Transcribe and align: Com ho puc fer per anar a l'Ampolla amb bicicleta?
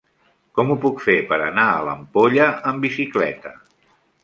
Com 0.59 0.71
ho 0.71 0.77
puc 0.85 1.03
fer 1.07 1.17
per 1.33 1.39
anar 1.49 1.67
a 1.75 1.85
l'Ampolla 1.89 2.49
amb 2.73 2.87
bicicleta? 2.89 3.57